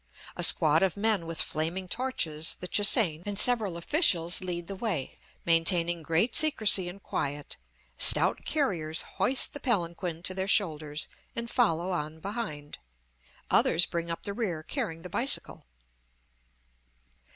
[0.35, 4.75] A squad of men with flaming torches, the Che hsein, and several officials lead the
[4.75, 7.57] way, maintaining great secrecy and quiet;
[7.99, 12.79] stout carriers hoist the palanquin to their shoulders and follow on behind;
[13.51, 15.67] others bring up the rear carrying the bicycle.